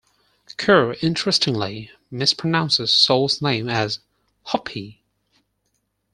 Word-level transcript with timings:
Kerr 0.57 0.93
interestingly 1.03 1.91
mis-pronounces 2.09 2.91
Sol's 2.91 3.39
name 3.39 3.69
as 3.69 3.99
"hope-y". 4.45 4.97